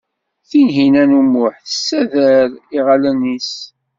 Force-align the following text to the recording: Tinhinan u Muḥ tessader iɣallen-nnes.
Tinhinan 0.49 1.11
u 1.19 1.21
Muḥ 1.31 1.55
tessader 1.65 2.49
iɣallen-nnes. 2.77 3.51